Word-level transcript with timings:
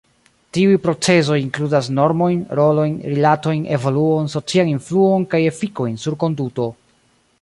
Tiuj 0.57 0.77
procezoj 0.85 1.35
inkludas 1.41 1.89
normojn, 1.97 2.39
rolojn, 2.59 2.95
rilatojn, 3.11 3.61
evoluon, 3.77 4.33
socian 4.37 4.73
influon 4.75 5.29
kaj 5.35 5.43
efikojn 5.51 6.01
sur 6.07 6.19
konduto. 6.25 6.67